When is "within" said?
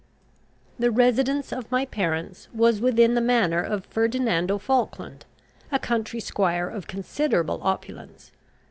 2.81-3.13